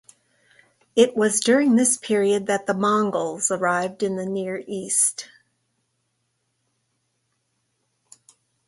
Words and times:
It 0.95 1.15
was 1.15 1.39
during 1.39 1.75
this 1.75 1.95
period 1.95 2.47
that 2.47 2.65
the 2.65 2.73
Mongols 2.73 3.51
arrived 3.51 4.01
in 4.01 4.15
the 4.15 4.25
Near 4.25 4.63
East. 4.65 5.27